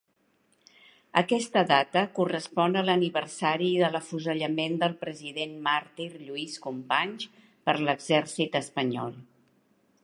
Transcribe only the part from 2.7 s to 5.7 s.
a l'aniversari de l'afusellament del president